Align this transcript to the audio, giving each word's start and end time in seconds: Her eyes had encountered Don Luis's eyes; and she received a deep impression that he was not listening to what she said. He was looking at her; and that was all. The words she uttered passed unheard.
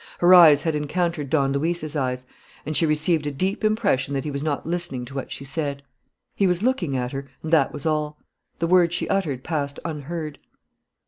Her 0.17 0.33
eyes 0.33 0.63
had 0.63 0.73
encountered 0.73 1.29
Don 1.29 1.53
Luis's 1.53 1.95
eyes; 1.95 2.25
and 2.65 2.75
she 2.75 2.87
received 2.87 3.27
a 3.27 3.31
deep 3.31 3.63
impression 3.63 4.15
that 4.15 4.23
he 4.23 4.31
was 4.31 4.41
not 4.41 4.65
listening 4.65 5.05
to 5.05 5.13
what 5.13 5.29
she 5.31 5.45
said. 5.45 5.83
He 6.35 6.47
was 6.47 6.63
looking 6.63 6.97
at 6.97 7.11
her; 7.11 7.29
and 7.43 7.53
that 7.53 7.71
was 7.71 7.85
all. 7.85 8.17
The 8.57 8.65
words 8.65 8.95
she 8.95 9.07
uttered 9.09 9.43
passed 9.43 9.79
unheard. 9.85 10.39